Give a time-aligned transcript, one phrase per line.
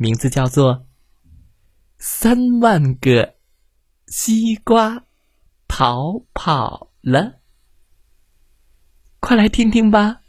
[0.00, 0.76] 名字叫做
[1.98, 3.34] 《三万个
[4.06, 5.04] 西瓜
[5.66, 7.20] 逃跑了》，
[9.18, 10.20] 快来听听吧！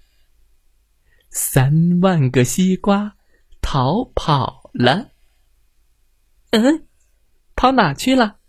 [1.29, 3.15] 三万个西瓜
[3.61, 5.11] 逃跑了，
[6.49, 6.87] 嗯，
[7.55, 8.39] 跑哪去了？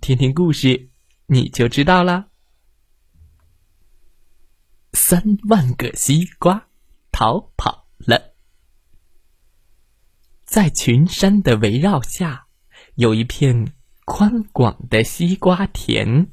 [0.00, 0.90] 听听故事
[1.26, 2.30] 你就知道了。
[4.94, 6.66] 三万个西瓜
[7.12, 8.33] 逃跑了。
[10.54, 12.46] 在群山的围绕下，
[12.94, 13.72] 有一片
[14.04, 16.28] 宽广的西瓜田。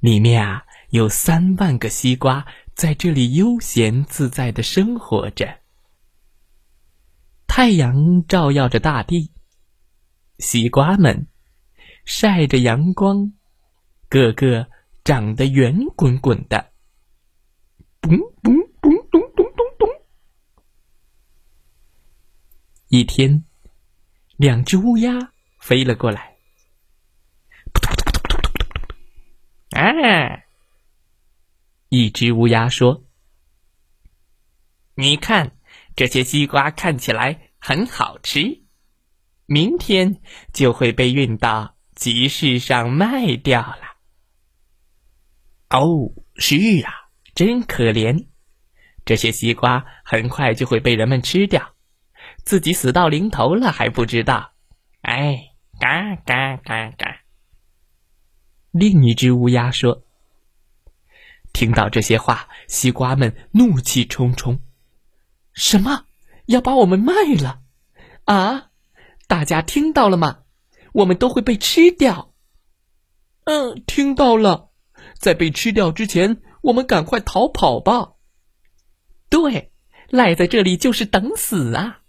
[0.00, 5.60] 里面啊，有三万个西瓜在这里悠闲自在的生活着。
[7.46, 9.32] 太阳照耀着大地，
[10.38, 11.28] 西瓜们
[12.04, 13.32] 晒着阳光，
[14.10, 14.68] 个个
[15.02, 16.72] 长得圆滚滚的。
[18.02, 18.20] 嘣
[22.88, 23.44] 一天，
[24.36, 26.36] 两只乌鸦飞了过来。
[29.70, 29.90] 啊！
[31.88, 33.04] 一只乌鸦说
[34.94, 35.56] ：“你看，
[35.96, 38.64] 这些西瓜看起来很好吃，
[39.46, 40.20] 明天
[40.52, 43.96] 就会被运到集市上卖掉了。”
[45.70, 48.28] 哦，是啊，真可怜！
[49.04, 51.75] 这些西瓜很快就会被人们吃掉。
[52.46, 54.52] 自己死到临头了还不知道，
[55.00, 57.22] 哎，嘎嘎嘎嘎！
[58.70, 60.04] 另一只乌鸦说
[61.52, 64.60] ：“听到这些话，西瓜们怒气冲冲，
[65.54, 66.04] 什么
[66.44, 67.62] 要把我们卖了？
[68.26, 68.70] 啊！
[69.26, 70.44] 大家听到了吗？
[70.92, 72.32] 我们都会被吃掉。
[73.42, 74.70] 嗯，听到了，
[75.18, 78.12] 在被吃掉之前，我们赶快逃跑吧。
[79.28, 79.72] 对，
[80.10, 82.02] 赖在这里就是等死啊！”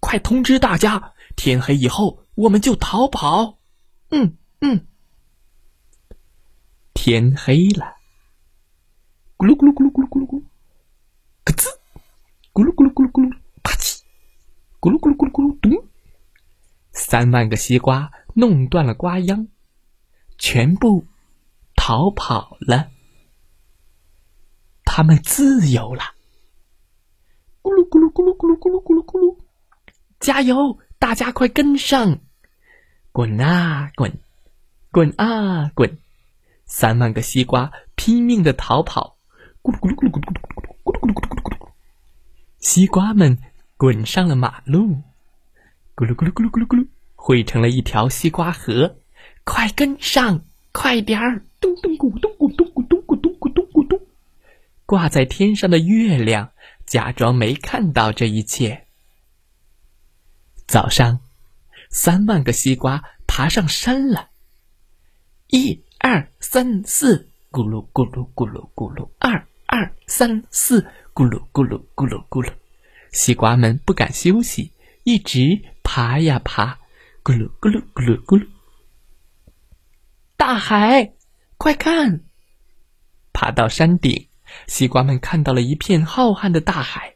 [0.00, 3.58] 快通知大家，天黑以后我们就逃跑。
[4.10, 4.86] 嗯嗯。
[6.94, 7.94] 天黑了，
[9.36, 10.42] 咕噜咕噜咕噜咕噜咕噜咕，
[11.44, 11.68] 咯吱，
[12.52, 14.00] 咕噜咕噜咕噜咕噜，啪叽，
[14.80, 15.88] 咕噜咕噜咕噜咕噜咚。
[16.92, 19.48] 三万个西瓜弄断了瓜秧，
[20.38, 21.06] 全部
[21.76, 22.90] 逃跑了。
[24.84, 26.02] 他们自由了。
[27.62, 29.37] 咕噜咕噜咕噜咕噜咕噜咕噜咕噜。
[30.28, 30.78] 加油！
[30.98, 32.18] 大家快跟上，
[33.12, 34.12] 滚啊滚，
[34.92, 35.96] 滚啊滚！
[36.66, 39.16] 三万个西瓜拼命的逃跑，
[39.62, 40.28] 咕噜咕噜咕噜咕噜
[40.84, 41.68] 咕噜咕噜咕噜咕噜咕噜咕噜。
[42.58, 43.38] 西瓜们
[43.78, 44.98] 滚上了马路，
[45.96, 48.98] 咕噜咕噜咕噜咕噜咕噜，汇成了一条西瓜河。
[49.44, 51.42] 快跟上，快点儿！
[51.58, 53.98] 咚咚咕咚咕咚咕咚咕咚咕咚咕咚。
[54.84, 56.50] 挂在天上的月亮
[56.84, 58.87] 假装没看到这一切。
[60.68, 61.20] 早上，
[61.88, 64.28] 三万个西瓜爬上山了。
[65.46, 70.82] 一二三四，咕噜咕噜咕噜咕噜；二二三四，
[71.14, 72.52] 咕噜咕噜咕噜咕噜。
[73.12, 74.74] 西瓜们不敢休息，
[75.04, 76.76] 一直爬呀爬，
[77.24, 78.46] 咕噜咕噜咕噜咕噜。
[80.36, 81.14] 大海，
[81.56, 82.24] 快看！
[83.32, 84.28] 爬到山顶，
[84.66, 87.14] 西瓜们看到了一片浩瀚的大海。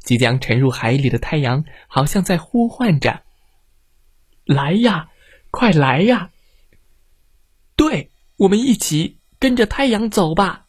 [0.00, 3.22] 即将沉入海里的太阳，好像在呼唤着
[4.44, 5.10] ：“来呀，
[5.50, 6.30] 快来呀！”
[7.76, 10.66] 对，我们一起跟着太阳走吧。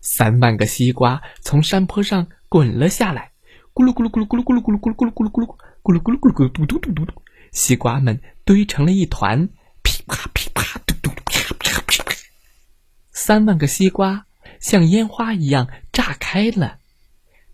[0.00, 3.32] 三万个西瓜从山坡上滚了下来，
[3.72, 7.22] 咕噜咕噜咕噜咕噜咕噜咕噜咕噜咕噜咕噜咕噜咕噜咕噜咕噜咕噜咕嘟嘟嘟嘟嘟，
[7.52, 9.48] 西瓜们堆成了一团，
[9.82, 12.14] 噼啪噼啪嘟嘟啪啪噼啪。
[13.12, 14.26] 三万个西瓜
[14.60, 16.78] 像烟花一样炸开了。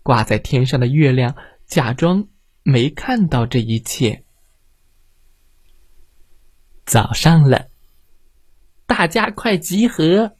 [0.03, 1.35] 挂在天上的月亮
[1.67, 2.27] 假装
[2.63, 4.23] 没看到这一切。
[6.85, 7.69] 早上了，
[8.85, 10.35] 大家快集合！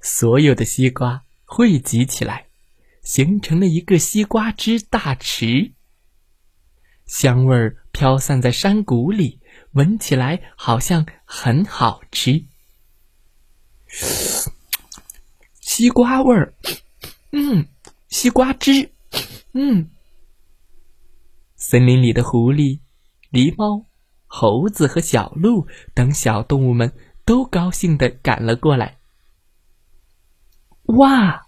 [0.00, 2.48] 所有的西瓜汇集起来，
[3.02, 5.72] 形成了一个西瓜汁大池。
[7.06, 9.40] 香味儿飘散在山谷里，
[9.72, 12.44] 闻起来好像很好吃。
[15.60, 16.54] 西瓜味儿，
[17.30, 17.68] 嗯。
[18.12, 18.90] 西瓜汁，
[19.54, 19.90] 嗯，
[21.56, 22.80] 森林里的狐狸、
[23.30, 23.86] 狸猫、
[24.26, 26.92] 猴子和小鹿等小动物们
[27.24, 28.98] 都高兴的赶了过来。
[30.98, 31.46] 哇！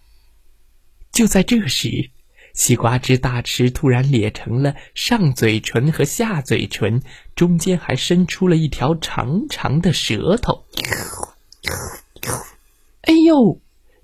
[1.12, 2.10] 就在这时，
[2.54, 7.02] 西瓜汁大池突然咧成了上嘴唇和下嘴唇，
[7.36, 10.64] 中间还伸出了一条长长的舌头。
[13.02, 13.60] 哎呦！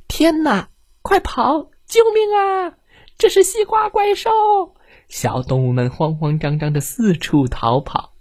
[0.06, 0.68] 天哪！
[1.00, 1.70] 快跑！
[1.90, 2.78] 救命啊！
[3.18, 4.30] 这是西瓜怪兽！
[5.08, 8.12] 小动物们慌慌张张的四处逃跑。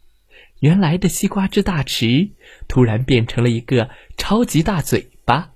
[0.59, 2.31] 原来的西瓜汁大池
[2.67, 5.51] 突然变成了一个超级大嘴巴。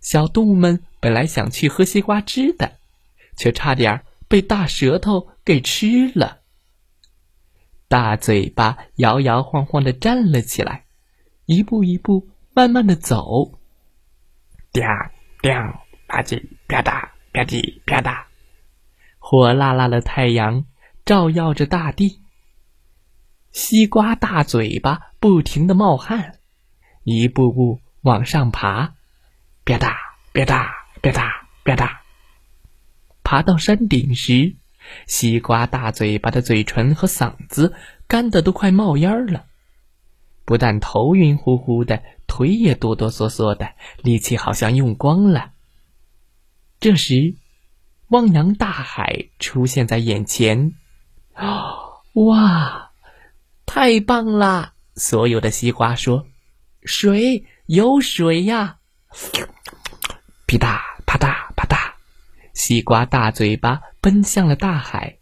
[0.00, 2.78] 小动物们本来想去喝西瓜汁的，
[3.36, 6.38] 却差点被大舌头给吃了。
[7.88, 10.84] 大嘴巴摇摇晃晃的站了起来，
[11.46, 13.58] 一步一步慢慢的走。
[14.72, 14.88] 掉
[15.42, 18.26] 掉吧唧啪嗒吧唧啪嗒，
[19.18, 20.66] 火辣辣的太阳
[21.04, 22.20] 照耀着大地。
[23.50, 26.38] 西瓜大嘴巴不停的冒汗，
[27.02, 28.94] 一步步往上爬，
[29.64, 29.96] 啪嗒
[30.32, 30.68] 啪嗒
[31.02, 31.32] 啪嗒
[31.64, 31.96] 啪嗒。
[33.24, 34.54] 爬到山顶时，
[35.08, 37.74] 西瓜大嘴巴的嘴唇和嗓子
[38.06, 39.46] 干得都快冒烟了，
[40.44, 42.00] 不但头晕乎乎的。
[42.28, 43.72] 腿也哆哆嗦嗦的，
[44.02, 45.50] 力气好像用光了。
[46.84, 47.34] 这时，
[48.08, 50.74] 汪洋大海出现在眼前，
[52.12, 52.90] 哇，
[53.64, 54.74] 太棒了！
[54.94, 56.26] 所有的西瓜说
[56.84, 58.76] ：“水，有水呀！”
[60.44, 61.90] 噼嗒啪嗒啪嗒，
[62.52, 65.16] 西瓜大嘴巴奔向了大海，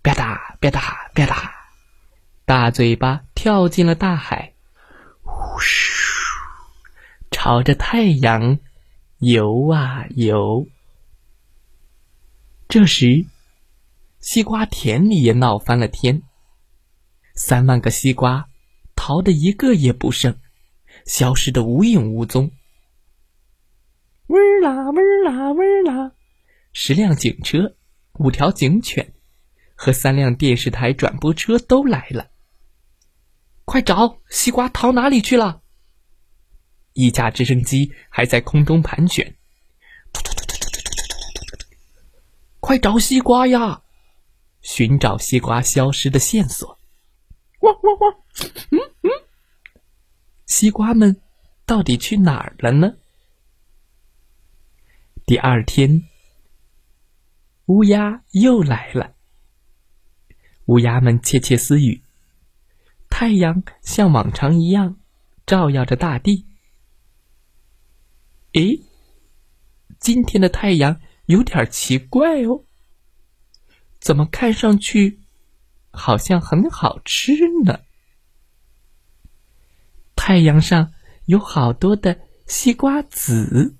[0.00, 0.80] 啪嗒啪嗒
[1.12, 1.50] 啪嗒，
[2.44, 4.54] 大嘴巴跳进了大海，
[5.24, 5.92] 呼嘘。
[7.32, 8.60] 朝着太阳
[9.18, 10.64] 游啊游。
[12.74, 13.24] 这时，
[14.18, 16.24] 西瓜田里也闹翻了天。
[17.36, 18.48] 三万个西瓜
[18.96, 20.36] 逃得一个也不剩，
[21.06, 22.50] 消失得无影无踪。
[24.26, 26.14] 嗡啦嗡啦嗡啦，
[26.72, 27.76] 十辆警车、
[28.14, 29.14] 五条警犬
[29.76, 32.32] 和三辆电视台转播车都来了。
[33.64, 35.62] 快找西瓜逃哪里去了？
[36.92, 39.36] 一架直升机还在空中盘旋，
[42.64, 43.82] 快找西瓜呀！
[44.62, 46.78] 寻找西瓜消失的线索。
[47.60, 48.14] 汪汪汪！
[48.70, 49.10] 嗯嗯，
[50.46, 51.20] 西瓜们
[51.66, 52.94] 到底去哪儿了呢？
[55.26, 56.04] 第二天，
[57.66, 59.14] 乌鸦又来了。
[60.64, 62.02] 乌鸦们窃窃私语。
[63.10, 64.96] 太阳像往常一样
[65.44, 66.46] 照耀着大地。
[68.54, 68.80] 诶，
[70.00, 72.64] 今天的太阳有点奇怪哦。
[74.00, 75.20] 怎么看上去
[75.90, 77.32] 好像很好吃
[77.64, 77.80] 呢？
[80.14, 80.92] 太阳上
[81.26, 83.76] 有好多的西瓜籽。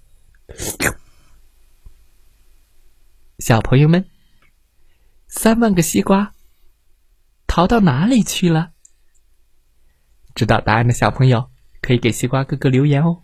[3.39, 4.09] 小朋友们，
[5.27, 6.35] 三万个西瓜
[7.47, 8.73] 逃到哪里去了？
[10.35, 11.51] 知道答案的小朋友
[11.83, 13.24] 可以给西瓜哥哥留言哦。